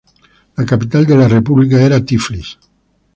[0.57, 2.57] La capital de la república era Tiflis.